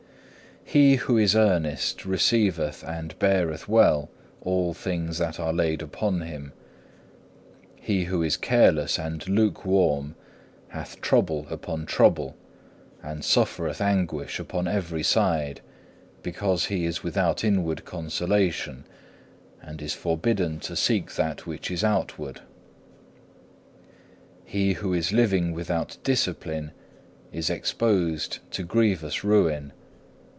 [0.63, 0.79] 7.
[0.81, 6.53] He who is earnest receiveth and beareth well all things that are laid upon him.
[7.75, 10.15] He who is careless and lukewarm
[10.69, 12.37] hath trouble upon trouble,
[13.03, 15.59] and suffereth anguish upon every side,
[16.23, 18.85] because he is without inward consolation,
[19.61, 22.39] and is forbidden to seek that which is outward.
[24.45, 26.71] He who is living without discipline
[27.33, 29.73] is exposed to grievous ruin.